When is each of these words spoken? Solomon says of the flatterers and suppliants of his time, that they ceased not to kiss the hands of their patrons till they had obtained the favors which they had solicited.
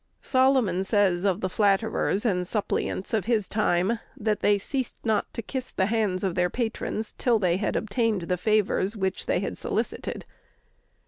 Solomon 0.23 0.83
says 0.83 1.25
of 1.25 1.41
the 1.41 1.47
flatterers 1.47 2.25
and 2.25 2.47
suppliants 2.47 3.13
of 3.13 3.25
his 3.25 3.47
time, 3.47 3.99
that 4.17 4.39
they 4.39 4.57
ceased 4.57 4.99
not 5.03 5.31
to 5.35 5.43
kiss 5.43 5.69
the 5.69 5.85
hands 5.85 6.23
of 6.23 6.33
their 6.33 6.49
patrons 6.49 7.13
till 7.19 7.37
they 7.37 7.57
had 7.57 7.75
obtained 7.75 8.21
the 8.23 8.35
favors 8.35 8.97
which 8.97 9.27
they 9.27 9.41
had 9.41 9.59
solicited. 9.59 10.25